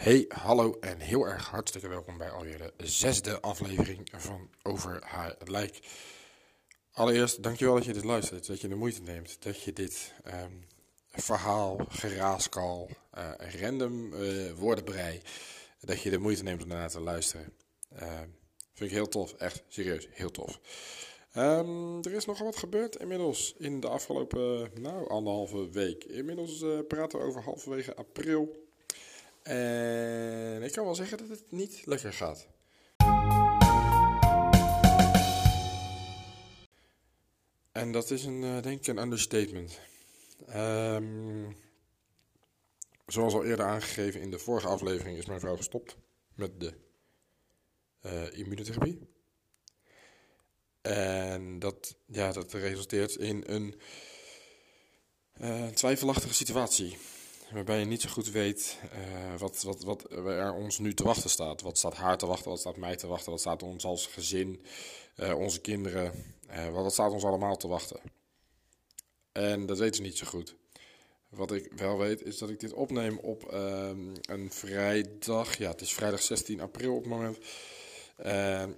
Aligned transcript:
Hey, 0.00 0.24
hallo 0.28 0.76
en 0.80 1.00
heel 1.00 1.26
erg 1.26 1.48
hartstikke 1.48 1.88
welkom 1.88 2.18
bij 2.18 2.30
alweer 2.30 2.72
de 2.76 2.86
zesde 2.86 3.40
aflevering 3.40 4.08
van 4.16 4.50
Over 4.62 5.02
haar 5.04 5.36
lijk. 5.44 5.78
Allereerst, 6.92 7.42
dankjewel 7.42 7.74
dat 7.74 7.84
je 7.84 7.92
dit 7.92 8.04
luistert, 8.04 8.46
dat 8.46 8.60
je 8.60 8.68
de 8.68 8.74
moeite 8.74 9.02
neemt, 9.02 9.42
dat 9.42 9.62
je 9.62 9.72
dit 9.72 10.14
ehm, 10.24 10.52
verhaal, 11.08 11.80
geraaskal, 11.88 12.90
uh, 13.18 13.30
random 13.60 14.12
uh, 14.12 14.52
woordenbrei, 14.52 15.20
dat 15.80 16.02
je 16.02 16.10
de 16.10 16.18
moeite 16.18 16.42
neemt 16.42 16.62
om 16.62 16.68
daarna 16.68 16.88
te 16.88 17.00
luisteren. 17.00 17.52
Ehm, 17.96 18.28
vind 18.74 18.90
ik 18.90 18.96
heel 18.96 19.08
tof, 19.08 19.32
echt 19.32 19.62
serieus, 19.68 20.08
heel 20.10 20.30
tof. 20.30 20.60
Um, 21.36 22.02
er 22.02 22.12
is 22.12 22.24
nogal 22.24 22.44
wat 22.44 22.56
gebeurd 22.56 22.96
inmiddels 22.96 23.54
in 23.58 23.80
de 23.80 23.88
afgelopen, 23.88 24.70
nou, 24.74 25.08
anderhalve 25.08 25.70
week. 25.70 26.04
Inmiddels 26.04 26.62
uh, 26.62 26.78
praten 26.88 27.18
we 27.18 27.24
over 27.24 27.42
halverwege 27.42 27.94
april. 27.94 28.68
En 29.42 30.62
ik 30.62 30.72
kan 30.72 30.84
wel 30.84 30.94
zeggen 30.94 31.18
dat 31.18 31.28
het 31.28 31.42
niet 31.48 31.82
lekker 31.84 32.12
gaat. 32.12 32.46
En 37.72 37.92
dat 37.92 38.10
is 38.10 38.24
een, 38.24 38.42
uh, 38.42 38.62
denk 38.62 38.78
ik 38.78 38.86
een 38.86 38.98
understatement. 38.98 39.80
Um, 40.54 41.56
zoals 43.06 43.34
al 43.34 43.44
eerder 43.44 43.66
aangegeven 43.66 44.20
in 44.20 44.30
de 44.30 44.38
vorige 44.38 44.68
aflevering 44.68 45.18
is 45.18 45.26
mijn 45.26 45.40
vrouw 45.40 45.56
gestopt 45.56 45.96
met 46.34 46.60
de 46.60 46.74
uh, 48.02 48.38
immunotherapie. 48.38 49.08
En 50.80 51.58
dat, 51.58 51.96
ja, 52.06 52.32
dat 52.32 52.52
resulteert 52.52 53.16
in 53.16 53.42
een 53.46 53.80
uh, 55.40 55.66
twijfelachtige 55.66 56.34
situatie 56.34 56.98
waarbij 57.52 57.78
je 57.78 57.84
niet 57.84 58.00
zo 58.00 58.08
goed 58.08 58.30
weet 58.30 58.78
uh, 58.84 59.38
wat, 59.38 59.62
wat, 59.62 59.82
wat 59.82 60.10
er 60.10 60.54
ons 60.54 60.78
nu 60.78 60.94
te 60.94 61.02
wachten 61.02 61.30
staat. 61.30 61.62
Wat 61.62 61.78
staat 61.78 61.94
haar 61.94 62.18
te 62.18 62.26
wachten, 62.26 62.50
wat 62.50 62.60
staat 62.60 62.76
mij 62.76 62.96
te 62.96 63.06
wachten, 63.06 63.30
wat 63.30 63.40
staat 63.40 63.62
ons 63.62 63.84
als 63.84 64.06
gezin, 64.06 64.62
uh, 65.16 65.38
onze 65.38 65.60
kinderen, 65.60 66.12
uh, 66.50 66.68
wat 66.68 66.92
staat 66.92 67.12
ons 67.12 67.24
allemaal 67.24 67.56
te 67.56 67.68
wachten. 67.68 68.00
En 69.32 69.66
dat 69.66 69.78
weten 69.78 69.96
ze 69.96 70.02
niet 70.02 70.18
zo 70.18 70.26
goed. 70.26 70.56
Wat 71.28 71.52
ik 71.52 71.72
wel 71.76 71.98
weet 71.98 72.22
is 72.22 72.38
dat 72.38 72.50
ik 72.50 72.60
dit 72.60 72.72
opneem 72.72 73.18
op 73.18 73.52
ehm, 73.52 74.14
een 74.22 74.52
vrijdag. 74.52 75.58
Ja, 75.58 75.70
het 75.70 75.80
is 75.80 75.92
vrijdag 75.92 76.22
16 76.22 76.60
april 76.60 76.94
op 76.94 77.02
het 77.02 77.12
moment. 77.12 77.38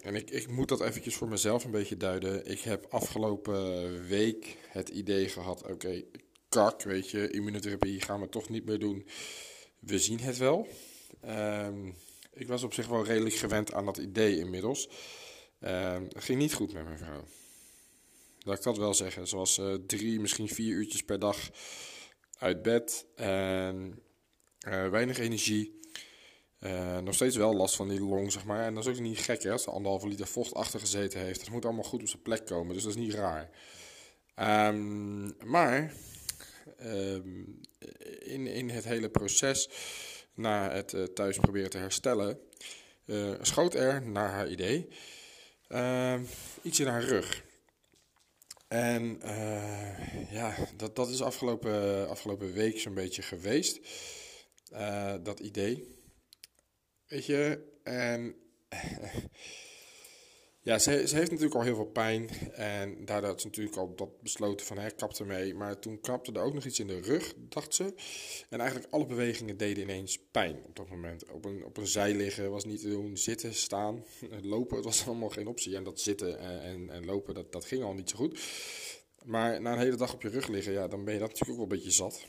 en 0.02 0.14
ik, 0.14 0.30
ik 0.30 0.48
moet 0.48 0.68
dat 0.68 0.80
eventjes 0.80 1.16
voor 1.16 1.28
mezelf 1.28 1.64
een 1.64 1.70
beetje 1.70 1.96
duiden. 1.96 2.46
Ik 2.46 2.60
heb 2.60 2.86
afgelopen 2.90 4.06
week 4.06 4.56
het 4.68 4.88
idee 4.88 5.28
gehad: 5.28 5.62
oké, 5.70 6.02
kak, 6.52 6.82
weet 6.82 7.10
je, 7.10 7.30
immunotherapie 7.30 8.00
gaan 8.00 8.20
we 8.20 8.28
toch 8.28 8.48
niet 8.48 8.64
meer 8.64 8.78
doen. 8.78 9.06
We 9.78 9.98
zien 9.98 10.20
het 10.20 10.36
wel. 10.36 10.68
Um, 11.26 11.94
ik 12.32 12.48
was 12.48 12.62
op 12.62 12.74
zich 12.74 12.86
wel 12.86 13.04
redelijk 13.04 13.34
gewend 13.34 13.72
aan 13.72 13.84
dat 13.84 13.96
idee 13.96 14.38
inmiddels. 14.38 14.88
Um, 15.60 16.08
het 16.12 16.24
ging 16.24 16.38
niet 16.38 16.54
goed 16.54 16.72
met 16.72 16.84
mijn 16.84 16.98
vrouw. 16.98 17.24
Laat 18.38 18.56
ik 18.56 18.62
dat 18.62 18.78
wel 18.78 18.94
zeggen. 18.94 19.28
Zoals 19.28 19.58
uh, 19.58 19.74
drie, 19.86 20.20
misschien 20.20 20.48
vier 20.48 20.74
uurtjes 20.74 21.02
per 21.02 21.18
dag 21.18 21.50
uit 22.38 22.62
bed. 22.62 23.06
En 23.14 24.02
uh, 24.68 24.88
weinig 24.88 25.18
energie. 25.18 25.80
Uh, 26.60 26.98
nog 26.98 27.14
steeds 27.14 27.36
wel 27.36 27.54
last 27.54 27.76
van 27.76 27.88
die 27.88 28.00
long, 28.00 28.32
zeg 28.32 28.44
maar. 28.44 28.64
En 28.64 28.74
dat 28.74 28.86
is 28.86 28.92
ook 28.92 29.00
niet 29.00 29.18
gek, 29.18 29.42
hè, 29.42 29.52
als 29.52 29.66
er 29.66 29.72
anderhalve 29.72 30.08
liter 30.08 30.26
vocht 30.26 30.54
achter 30.54 30.80
gezeten 30.80 31.20
heeft. 31.20 31.40
Dat 31.40 31.50
moet 31.50 31.64
allemaal 31.64 31.84
goed 31.84 32.00
op 32.00 32.08
zijn 32.08 32.22
plek 32.22 32.46
komen, 32.46 32.74
dus 32.74 32.82
dat 32.82 32.92
is 32.92 33.02
niet 33.02 33.14
raar. 33.14 33.50
Um, 34.68 35.36
maar 35.44 35.94
in, 38.18 38.46
in 38.46 38.70
het 38.70 38.84
hele 38.84 39.08
proces, 39.08 39.68
na 40.34 40.70
het 40.70 40.92
uh, 40.92 41.04
thuis 41.04 41.38
proberen 41.38 41.70
te 41.70 41.78
herstellen, 41.78 42.38
uh, 43.04 43.34
schoot 43.40 43.74
er, 43.74 44.02
naar 44.02 44.30
haar 44.30 44.48
idee, 44.48 44.88
uh, 45.68 46.20
iets 46.62 46.80
in 46.80 46.86
haar 46.86 47.04
rug. 47.04 47.44
En 48.68 49.20
ja, 50.30 50.54
dat, 50.76 50.96
dat 50.96 51.08
is 51.08 51.22
afgelopen, 51.22 52.08
afgelopen 52.08 52.52
week 52.52 52.78
zo'n 52.78 52.94
beetje 52.94 53.22
geweest, 53.22 53.80
dat 55.22 55.40
idee. 55.40 55.96
Weet 57.06 57.26
je, 57.26 57.72
en 57.82 58.34
Ja, 60.64 60.78
ze, 60.78 61.08
ze, 61.08 61.16
heeft 61.16 61.30
natuurlijk 61.30 61.56
al 61.56 61.62
heel 61.62 61.74
veel 61.74 61.84
pijn. 61.84 62.28
En 62.52 63.04
daardoor 63.04 63.30
had 63.30 63.40
ze 63.40 63.46
natuurlijk 63.46 63.76
al 63.76 63.94
dat 63.94 64.20
besloten 64.20 64.66
van, 64.66 64.78
hè, 64.78 64.90
kap 64.90 65.12
ermee. 65.12 65.54
Maar 65.54 65.78
toen 65.78 66.00
kapte 66.00 66.32
er 66.32 66.42
ook 66.42 66.54
nog 66.54 66.64
iets 66.64 66.78
in 66.78 66.86
de 66.86 67.00
rug, 67.00 67.34
dacht 67.48 67.74
ze. 67.74 67.94
En 68.48 68.60
eigenlijk 68.60 68.92
alle 68.92 69.06
bewegingen 69.06 69.56
deden 69.56 69.82
ineens 69.82 70.18
pijn 70.30 70.56
op 70.66 70.76
dat 70.76 70.88
moment. 70.88 71.30
Op 71.30 71.44
een, 71.44 71.64
op 71.64 71.76
een 71.76 71.86
zij 71.86 72.14
liggen 72.14 72.50
was 72.50 72.64
niet 72.64 72.80
te 72.80 72.88
doen. 72.88 73.16
Zitten, 73.16 73.54
staan, 73.54 74.04
lopen, 74.42 74.76
het 74.76 74.84
was 74.84 75.04
allemaal 75.06 75.28
geen 75.28 75.46
optie. 75.46 75.76
En 75.76 75.84
dat 75.84 76.00
zitten 76.00 76.38
en, 76.38 76.90
en 76.90 77.04
lopen, 77.04 77.34
dat, 77.34 77.52
dat 77.52 77.64
ging 77.64 77.82
al 77.82 77.94
niet 77.94 78.10
zo 78.10 78.16
goed. 78.16 78.40
Maar 79.24 79.60
na 79.60 79.72
een 79.72 79.78
hele 79.78 79.96
dag 79.96 80.14
op 80.14 80.22
je 80.22 80.28
rug 80.28 80.48
liggen, 80.48 80.72
ja, 80.72 80.88
dan 80.88 81.04
ben 81.04 81.14
je 81.14 81.20
dat 81.20 81.28
natuurlijk 81.28 81.60
ook 81.60 81.68
wel 81.68 81.76
een 81.76 81.82
beetje 81.82 81.96
zat. 81.96 82.24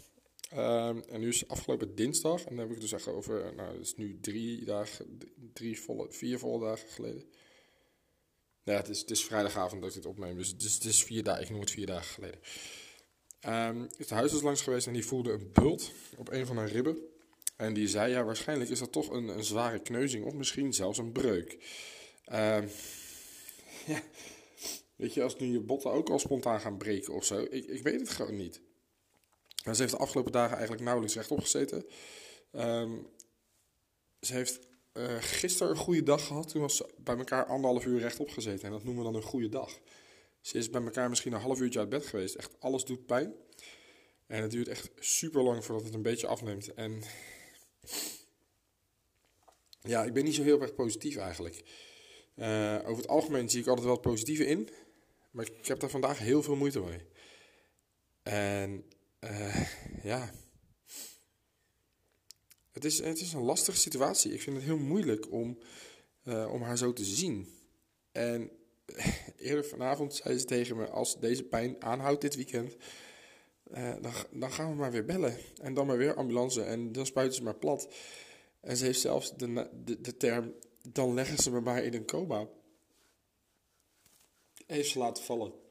Um, 0.54 1.02
en 1.10 1.20
nu 1.20 1.28
is 1.28 1.48
afgelopen 1.48 1.96
dinsdag, 1.96 2.40
en 2.40 2.50
dan 2.50 2.58
heb 2.58 2.68
ik 2.68 2.74
het 2.74 2.82
dus 2.82 2.92
echt 2.92 3.08
over, 3.08 3.54
nou, 3.56 3.72
het 3.72 3.82
is 3.82 3.96
nu 3.96 4.18
drie 4.22 4.66
dagen, 4.66 5.18
drie 5.54 5.80
volle, 5.82 6.08
vier 6.10 6.40
volle 6.40 6.66
dagen 6.66 6.90
geleden. 6.90 7.24
Ja, 8.64 8.74
het 8.74 8.90
is, 8.90 9.00
het 9.00 9.12
is 9.12 9.26
vrijdagavond 9.26 9.82
dat 9.82 9.90
ik 9.90 9.96
dit 9.96 10.06
opneem, 10.06 10.38
dus 10.38 10.48
het 10.48 10.62
is, 10.64 10.74
het 10.74 10.84
is 10.84 11.04
vier 11.04 11.24
dagen, 11.24 11.44
ik 11.44 11.50
noem 11.50 11.60
het 11.60 11.72
vier 11.72 11.86
dagen 11.86 12.14
geleden. 12.14 12.40
Um, 13.48 13.88
is 13.98 14.08
de 14.08 14.16
huisarts 14.16 14.44
langs 14.44 14.62
geweest 14.62 14.88
en 14.88 14.94
die 14.94 15.06
voelde 15.06 15.32
een 15.32 15.50
bult 15.54 15.92
op 16.18 16.32
een 16.32 16.46
van 16.46 16.58
haar 16.58 16.70
ribben. 16.70 16.98
En 17.58 17.74
die 17.74 17.88
zei, 17.88 18.12
ja, 18.12 18.24
waarschijnlijk 18.24 18.70
is 18.70 18.80
dat 18.80 18.92
toch 18.92 19.10
een, 19.10 19.28
een 19.28 19.44
zware 19.44 19.80
kneuzing 19.80 20.26
of 20.26 20.34
misschien 20.34 20.74
zelfs 20.74 20.98
een 20.98 21.12
breuk. 21.12 21.52
Um, 22.32 22.70
ja, 23.94 24.02
weet 24.96 25.14
je, 25.14 25.24
als 25.24 25.36
nu 25.36 25.52
je 25.52 25.60
botten 25.60 25.92
ook 25.92 26.10
al 26.10 26.20
spontaan 26.20 26.60
gaan 26.60 26.78
breken 26.78 27.14
of 27.14 27.26
zo, 27.26 27.40
ik, 27.50 27.66
ik 27.66 27.84
weet 27.84 28.00
het 28.00 28.10
gewoon 28.10 28.36
niet. 28.36 28.62
Ze 29.64 29.82
heeft 29.82 29.92
de 29.92 29.98
afgelopen 29.98 30.32
dagen 30.32 30.54
eigenlijk 30.54 30.84
nauwelijks 30.84 31.16
rechtop 31.16 31.40
gezeten. 31.40 31.86
Um, 32.52 33.08
ze 34.20 34.34
heeft 34.34 34.60
uh, 34.94 35.16
gisteren 35.20 35.72
een 35.72 35.78
goede 35.78 36.04
dag 36.04 36.28
gehad. 36.28 36.50
Toen 36.50 36.62
was 36.62 36.76
ze 36.76 36.90
bij 36.98 37.18
elkaar 37.18 37.46
anderhalf 37.46 37.86
uur 37.86 38.00
rechtop 38.00 38.30
gezeten. 38.30 38.66
En 38.66 38.72
dat 38.72 38.84
noemen 38.84 39.04
we 39.04 39.12
dan 39.12 39.22
een 39.22 39.28
goede 39.28 39.50
dag. 39.50 39.80
Ze 40.42 40.58
is 40.58 40.70
bij 40.70 40.82
elkaar 40.82 41.10
misschien 41.10 41.34
een 41.34 41.42
half 41.42 41.60
uurtje 41.60 41.80
uit 41.80 41.90
bed 41.90 42.06
geweest. 42.06 42.36
Echt, 42.36 42.56
alles 42.60 42.86
doet 42.86 43.06
pijn. 43.06 43.34
En 44.28 44.42
het 44.42 44.52
duurt 44.52 44.68
echt 44.68 44.90
super 45.00 45.44
lang 45.44 45.66
voordat 45.66 45.86
het 45.86 45.94
een 45.94 46.02
beetje 46.02 46.28
afneemt. 46.28 46.74
En 46.74 47.04
ja, 49.82 50.04
ik 50.04 50.14
ben 50.14 50.24
niet 50.24 50.36
zo 50.36 50.44
heel 50.44 50.62
erg 50.62 50.76
positief 50.76 51.16
eigenlijk. 51.16 51.64
Uh, 52.36 52.80
over 52.84 52.98
het 52.98 53.08
algemeen 53.08 53.50
zie 53.50 53.62
ik 53.62 53.68
altijd 53.68 53.86
wel 53.86 53.96
het 53.96 54.04
positieve 54.04 54.46
in. 54.46 54.70
Maar 55.32 55.46
ik 55.46 55.66
heb 55.66 55.80
daar 55.80 55.90
vandaag 55.90 56.18
heel 56.18 56.44
veel 56.44 56.56
moeite 56.56 56.80
mee. 56.80 57.00
En 58.24 58.86
uh, 59.20 59.68
ja, 60.04 60.32
het 62.84 62.92
is, 62.92 63.04
het 63.04 63.20
is 63.20 63.34
een 63.34 63.44
lastige 63.44 63.78
situatie. 63.78 64.34
Ik 64.34 64.42
vind 64.42 64.56
het 64.56 64.66
heel 64.66 64.78
moeilijk 64.78 65.32
om, 65.32 65.58
uh, 66.24 66.52
om 66.54 66.62
haar 66.62 66.78
zo 66.78 66.94
te 66.94 67.04
zien. 67.04 67.48
En 68.12 68.52
eerder 69.38 69.66
vanavond 69.66 70.16
zei 70.16 70.38
ze 70.38 70.46
tegen 70.46 70.78
me: 70.78 70.88
Als 70.88 71.20
deze 71.20 71.44
pijn 71.44 71.76
aanhoudt 71.80 72.22
dit 72.22 72.36
weekend, 72.36 72.76
uh, 73.74 73.94
dan, 74.02 74.14
dan 74.32 74.52
gaan 74.52 74.70
we 74.70 74.76
maar 74.76 74.92
weer 74.92 75.06
bellen. 75.06 75.38
En 75.62 75.74
dan 75.74 75.88
maar 75.88 75.98
weer 75.98 76.16
ambulance. 76.16 76.64
En 76.64 76.92
dan 76.92 77.06
spuiten 77.06 77.36
ze 77.36 77.44
maar 77.44 77.56
plat. 77.56 77.88
En 78.62 78.78
ze 78.78 78.86
heeft 78.86 79.00
zelfs 79.00 79.36
de, 79.38 79.70
de, 79.84 80.02
de 80.02 80.18
term: 80.18 80.54
Dan 80.90 81.14
leggen 81.14 81.38
ze 81.38 81.52
me 81.52 81.60
maar 81.60 81.84
in 81.84 81.94
een 81.94 82.06
coma. 82.06 82.48
Heeft 84.66 84.90
ze 84.90 85.00
laten 85.00 85.24
vallen. 85.24 85.63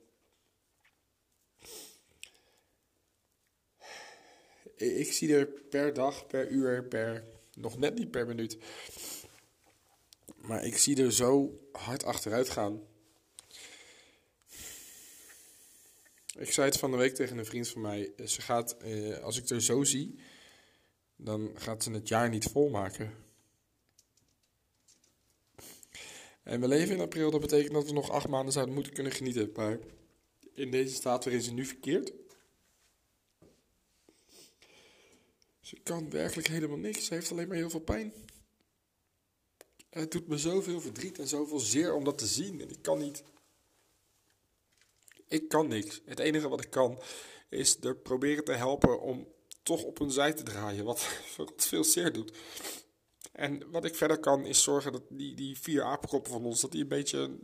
Ik 4.82 5.12
zie 5.12 5.34
er 5.34 5.46
per 5.46 5.92
dag, 5.92 6.26
per 6.26 6.48
uur, 6.48 6.84
per, 6.84 7.24
nog 7.54 7.78
net 7.78 7.94
niet 7.94 8.10
per 8.10 8.26
minuut. 8.26 8.58
Maar 10.36 10.64
ik 10.64 10.76
zie 10.76 11.02
er 11.02 11.12
zo 11.12 11.60
hard 11.72 12.04
achteruit 12.04 12.48
gaan. 12.48 12.80
Ik 16.38 16.52
zei 16.52 16.68
het 16.68 16.78
van 16.78 16.90
de 16.90 16.96
week 16.96 17.14
tegen 17.14 17.38
een 17.38 17.44
vriend 17.44 17.68
van 17.68 17.80
mij. 17.80 18.12
Ze 18.24 18.40
gaat, 18.40 18.76
eh, 18.76 19.18
als 19.18 19.38
ik 19.38 19.48
er 19.48 19.62
zo 19.62 19.84
zie, 19.84 20.18
dan 21.16 21.50
gaat 21.54 21.82
ze 21.82 21.90
het 21.90 22.08
jaar 22.08 22.28
niet 22.28 22.44
volmaken. 22.44 23.12
En 26.42 26.60
we 26.60 26.68
leven 26.68 26.94
in 26.94 27.00
april, 27.00 27.30
dat 27.30 27.40
betekent 27.40 27.72
dat 27.72 27.86
we 27.86 27.92
nog 27.92 28.10
acht 28.10 28.28
maanden 28.28 28.52
zouden 28.52 28.74
moeten 28.74 28.92
kunnen 28.92 29.12
genieten. 29.12 29.50
Maar 29.54 29.78
in 30.54 30.70
deze 30.70 30.94
staat 30.94 31.24
waarin 31.24 31.42
ze 31.42 31.52
nu 31.52 31.64
verkeert, 31.64 32.12
ze 35.72 35.80
kan 35.82 36.10
werkelijk 36.10 36.48
helemaal 36.48 36.78
niks. 36.78 37.06
Ze 37.06 37.14
heeft 37.14 37.30
alleen 37.30 37.48
maar 37.48 37.56
heel 37.56 37.70
veel 37.70 37.80
pijn. 37.80 38.12
het 39.90 40.10
doet 40.10 40.28
me 40.28 40.38
zoveel 40.38 40.80
verdriet 40.80 41.18
en 41.18 41.28
zoveel 41.28 41.58
zeer 41.58 41.94
om 41.94 42.04
dat 42.04 42.18
te 42.18 42.26
zien. 42.26 42.60
En 42.60 42.70
ik 42.70 42.82
kan 42.82 42.98
niet. 42.98 43.22
Ik 45.28 45.48
kan 45.48 45.68
niks. 45.68 46.00
Het 46.04 46.18
enige 46.18 46.48
wat 46.48 46.64
ik 46.64 46.70
kan 46.70 47.02
is 47.48 47.76
er 47.80 47.96
proberen 47.96 48.44
te 48.44 48.52
helpen 48.52 49.00
om 49.00 49.28
toch 49.62 49.82
op 49.82 49.98
hun 49.98 50.10
zij 50.10 50.32
te 50.32 50.42
draaien. 50.42 50.84
Wat, 50.84 51.08
wat 51.36 51.52
veel 51.56 51.84
zeer 51.84 52.12
doet. 52.12 52.32
En 53.32 53.70
wat 53.70 53.84
ik 53.84 53.94
verder 53.94 54.18
kan 54.18 54.46
is 54.46 54.62
zorgen 54.62 54.92
dat 54.92 55.02
die, 55.08 55.34
die 55.34 55.58
vier 55.58 55.82
apenkoppen 55.82 56.32
van 56.32 56.44
ons, 56.44 56.60
dat 56.60 56.72
die 56.72 56.82
een 56.82 56.88
beetje 56.88 57.38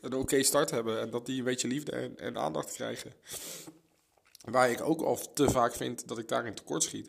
een, 0.00 0.14
oké 0.14 0.42
start 0.42 0.70
hebben. 0.70 1.00
En 1.00 1.10
dat 1.10 1.26
die 1.26 1.38
een 1.38 1.44
beetje 1.44 1.68
liefde 1.68 1.92
en, 1.92 2.18
en 2.18 2.38
aandacht 2.38 2.72
krijgen. 2.72 3.12
Waar 4.44 4.70
ik 4.70 4.80
ook 4.80 5.02
al 5.02 5.32
te 5.32 5.50
vaak 5.50 5.74
vind 5.74 6.08
dat 6.08 6.18
ik 6.18 6.28
daarin 6.28 6.54
tekort 6.54 6.82
schiet. 6.82 7.08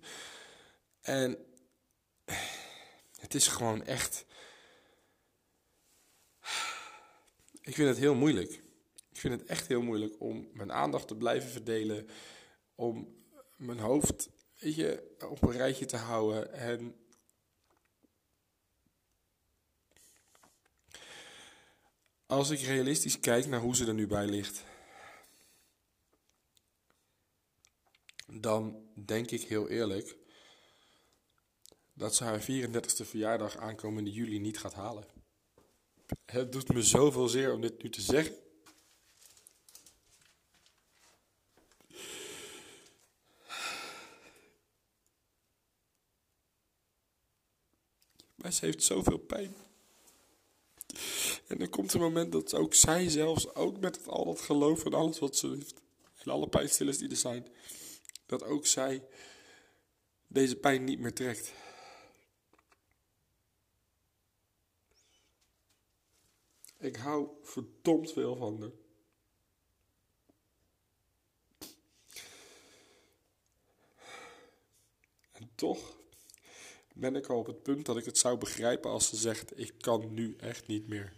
En 1.06 1.46
het 3.20 3.36
is 3.36 3.48
gewoon 3.48 3.84
echt. 3.84 4.26
Ik 7.62 7.76
vind 7.76 7.88
het 7.88 7.98
heel 7.98 8.16
moeilijk. 8.16 8.52
Ik 9.12 9.20
vind 9.20 9.40
het 9.40 9.50
echt 9.50 9.68
heel 9.68 9.82
moeilijk 9.82 10.16
om 10.20 10.50
mijn 10.54 10.72
aandacht 10.72 11.08
te 11.08 11.16
blijven 11.16 11.50
verdelen. 11.50 12.10
Om 12.76 13.24
mijn 13.56 13.80
hoofd 13.80 14.30
weet 14.60 14.76
je, 14.76 15.16
op 15.30 15.42
een 15.42 15.52
rijtje 15.52 15.86
te 15.86 15.98
houden. 15.98 16.54
En 16.54 16.96
als 22.26 22.50
ik 22.50 22.60
realistisch 22.60 23.20
kijk 23.20 23.46
naar 23.46 23.60
hoe 23.60 23.76
ze 23.76 23.88
er 23.88 23.94
nu 23.94 24.08
bij 24.08 24.26
ligt. 24.26 24.64
Dan 28.28 28.90
denk 29.06 29.32
ik 29.32 29.42
heel 29.42 29.70
eerlijk 29.70 30.24
dat 31.96 32.16
ze 32.16 32.24
haar 32.24 32.42
34e 32.42 33.06
verjaardag 33.06 33.58
aankomende 33.58 34.12
juli 34.12 34.40
niet 34.40 34.60
gaat 34.60 34.74
halen. 34.74 35.06
Het 36.26 36.52
doet 36.52 36.74
me 36.74 36.82
zoveel 36.82 37.28
zeer 37.28 37.54
om 37.54 37.62
dit 37.62 37.84
nu 37.84 37.90
te 37.90 38.02
zeggen. 38.02 38.36
Maar 48.36 48.54
ze 48.54 48.66
heeft 48.66 48.84
zoveel 48.84 49.18
pijn. 49.18 49.56
En 51.48 51.60
er 51.60 51.70
komt 51.70 51.94
een 51.94 52.00
moment 52.00 52.32
dat 52.32 52.54
ook 52.54 52.74
zij 52.74 53.10
zelfs, 53.10 53.54
ook 53.56 53.80
met 53.80 53.96
het, 53.96 54.08
al 54.08 54.26
dat 54.26 54.42
geloof 54.42 54.86
en 54.86 54.94
alles 54.94 55.20
wat 55.20 55.36
ze 55.36 55.48
heeft, 55.48 55.82
en 56.24 56.32
alle 56.32 56.48
pijnstillers 56.48 56.98
die 56.98 57.10
er 57.10 57.16
zijn, 57.16 57.48
dat 58.26 58.44
ook 58.44 58.66
zij 58.66 59.04
deze 60.28 60.56
pijn 60.56 60.84
niet 60.84 61.00
meer 61.00 61.14
trekt. 61.14 61.54
Ik 66.86 66.96
hou 66.96 67.28
verdomd 67.42 68.12
veel 68.12 68.36
van 68.36 68.62
haar. 68.62 68.72
En 75.32 75.50
toch 75.56 75.98
ben 76.94 77.16
ik 77.16 77.28
al 77.28 77.38
op 77.38 77.46
het 77.46 77.64
punt 77.64 77.86
dat 77.86 77.98
ik 77.98 78.06
het 78.06 78.18
zou 78.18 78.38
begrijpen 78.38 78.92
als 78.92 79.10
ze 79.10 79.16
zegt: 79.16 79.60
Ik 79.60 79.74
kan 79.78 80.14
nu 80.14 80.36
echt 80.36 80.68
niet 80.68 80.88
meer. 80.88 81.14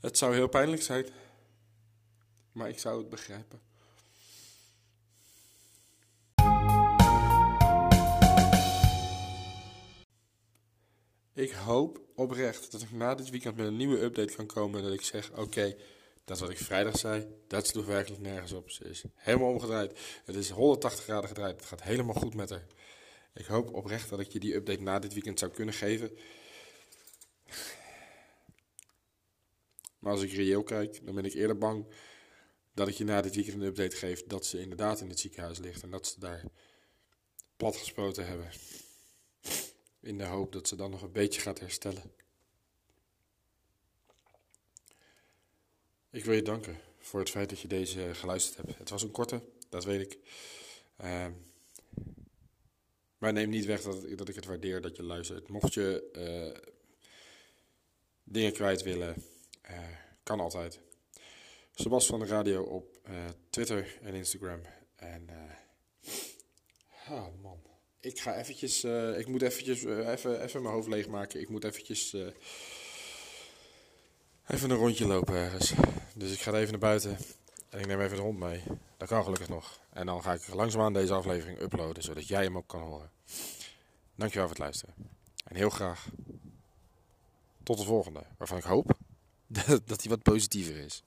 Het 0.00 0.18
zou 0.18 0.34
heel 0.34 0.48
pijnlijk 0.48 0.82
zijn, 0.82 1.06
maar 2.52 2.68
ik 2.68 2.78
zou 2.78 2.98
het 2.98 3.08
begrijpen. 3.08 3.60
Ik 11.32 11.52
hoop 11.52 12.11
oprecht 12.22 12.72
dat 12.72 12.82
ik 12.82 12.92
na 12.92 13.14
dit 13.14 13.30
weekend 13.30 13.56
met 13.56 13.66
een 13.66 13.76
nieuwe 13.76 14.00
update 14.00 14.34
kan 14.34 14.46
komen. 14.46 14.78
En 14.78 14.84
dat 14.84 14.94
ik 14.94 15.02
zeg: 15.02 15.32
Oké, 15.32 15.76
dat 16.24 16.38
wat 16.38 16.50
ik 16.50 16.58
vrijdag 16.58 16.98
zei, 16.98 17.26
dat 17.46 17.66
sloeg 17.66 17.86
werkelijk 17.86 18.22
nergens 18.22 18.52
op. 18.52 18.70
Ze 18.70 18.84
is 18.84 19.04
helemaal 19.14 19.48
omgedraaid. 19.48 19.98
Het 20.24 20.36
is 20.36 20.50
180 20.50 21.04
graden 21.04 21.28
gedraaid. 21.28 21.56
Het 21.56 21.68
gaat 21.68 21.82
helemaal 21.82 22.14
goed 22.14 22.34
met 22.34 22.50
haar. 22.50 22.66
Ik 23.34 23.46
hoop 23.46 23.74
oprecht 23.74 24.08
dat 24.08 24.20
ik 24.20 24.32
je 24.32 24.38
die 24.38 24.54
update 24.54 24.82
na 24.82 24.98
dit 24.98 25.12
weekend 25.12 25.38
zou 25.38 25.50
kunnen 25.50 25.74
geven. 25.74 26.10
Maar 29.98 30.12
als 30.12 30.22
ik 30.22 30.32
reëel 30.32 30.62
kijk, 30.62 31.04
dan 31.04 31.14
ben 31.14 31.24
ik 31.24 31.34
eerder 31.34 31.58
bang 31.58 31.86
dat 32.74 32.88
ik 32.88 32.94
je 32.94 33.04
na 33.04 33.22
dit 33.22 33.34
weekend 33.34 33.56
een 33.56 33.68
update 33.68 33.96
geef 33.96 34.22
dat 34.26 34.46
ze 34.46 34.60
inderdaad 34.60 35.00
in 35.00 35.08
het 35.08 35.20
ziekenhuis 35.20 35.58
ligt 35.58 35.82
en 35.82 35.90
dat 35.90 36.06
ze 36.06 36.20
daar 36.20 36.44
plat 37.56 37.76
gespoten 37.76 38.26
hebben. 38.26 38.50
In 40.02 40.18
de 40.18 40.24
hoop 40.24 40.52
dat 40.52 40.68
ze 40.68 40.76
dan 40.76 40.90
nog 40.90 41.02
een 41.02 41.12
beetje 41.12 41.40
gaat 41.40 41.58
herstellen. 41.58 42.12
Ik 46.10 46.24
wil 46.24 46.34
je 46.34 46.42
danken 46.42 46.78
voor 46.98 47.20
het 47.20 47.30
feit 47.30 47.48
dat 47.48 47.60
je 47.60 47.68
deze 47.68 48.14
geluisterd 48.14 48.56
hebt. 48.56 48.78
Het 48.78 48.90
was 48.90 49.02
een 49.02 49.10
korte, 49.10 49.42
dat 49.68 49.84
weet 49.84 50.12
ik. 50.12 50.18
Uh, 51.04 51.26
maar 53.18 53.32
neem 53.32 53.48
niet 53.48 53.64
weg 53.64 53.82
dat, 53.82 54.18
dat 54.18 54.28
ik 54.28 54.34
het 54.34 54.44
waardeer 54.44 54.80
dat 54.80 54.96
je 54.96 55.02
luistert. 55.02 55.48
Mocht 55.48 55.74
je 55.74 56.10
uh, 56.16 56.72
dingen 58.24 58.52
kwijt 58.52 58.82
willen, 58.82 59.22
uh, 59.70 59.78
kan 60.22 60.40
altijd. 60.40 60.80
Sebas 61.74 62.06
van 62.06 62.18
de 62.18 62.26
Radio 62.26 62.62
op 62.62 62.98
uh, 63.08 63.28
Twitter 63.50 63.98
en 64.02 64.14
Instagram. 64.14 64.60
En, 64.96 65.28
oh 67.08 67.42
man. 67.42 67.71
Ik 68.02 68.20
ga 68.20 68.36
eventjes, 68.36 68.84
ik 69.16 69.26
moet 69.26 69.42
eventjes, 69.42 69.84
even, 69.84 70.42
even 70.42 70.62
mijn 70.62 70.74
hoofd 70.74 70.88
leegmaken. 70.88 71.40
Ik 71.40 71.48
moet 71.48 71.64
eventjes 71.64 72.16
even 74.46 74.70
een 74.70 74.76
rondje 74.76 75.06
lopen 75.06 75.34
ergens. 75.34 75.72
Dus 76.14 76.32
ik 76.32 76.40
ga 76.40 76.52
even 76.52 76.70
naar 76.70 76.78
buiten 76.78 77.16
en 77.68 77.80
ik 77.80 77.86
neem 77.86 78.00
even 78.00 78.16
de 78.16 78.22
hond 78.22 78.38
mee. 78.38 78.62
Dat 78.96 79.08
kan 79.08 79.22
gelukkig 79.22 79.48
nog. 79.48 79.80
En 79.92 80.06
dan 80.06 80.22
ga 80.22 80.32
ik 80.32 80.54
langzaamaan 80.54 80.92
deze 80.92 81.14
aflevering 81.14 81.60
uploaden, 81.60 82.02
zodat 82.02 82.28
jij 82.28 82.42
hem 82.42 82.56
ook 82.56 82.66
kan 82.66 82.80
horen. 82.80 83.10
Dankjewel 84.14 84.46
voor 84.46 84.56
het 84.56 84.64
luisteren. 84.64 84.94
En 85.44 85.56
heel 85.56 85.70
graag 85.70 86.08
tot 87.62 87.78
de 87.78 87.84
volgende, 87.84 88.22
waarvan 88.38 88.58
ik 88.58 88.64
hoop 88.64 88.98
dat 89.86 90.00
hij 90.00 90.08
wat 90.08 90.22
positiever 90.22 90.76
is. 90.76 91.04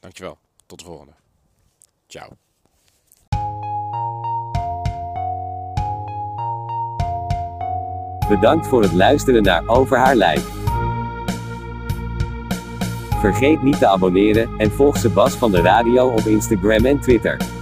Dankjewel. 0.00 0.38
Tot 0.66 0.78
de 0.78 0.84
volgende. 0.84 1.14
Ciao. 2.06 2.36
Bedankt 8.28 8.66
voor 8.66 8.82
het 8.82 8.92
luisteren 8.92 9.42
naar 9.42 9.62
Over 9.66 9.98
haar 9.98 10.16
lijk. 10.16 10.42
Vergeet 13.20 13.62
niet 13.62 13.78
te 13.78 13.86
abonneren 13.86 14.50
en 14.58 14.70
volg 14.70 14.96
Sebas 14.96 15.34
van 15.34 15.50
de 15.50 15.60
Radio 15.60 16.08
op 16.08 16.26
Instagram 16.26 16.84
en 16.84 17.00
Twitter. 17.00 17.57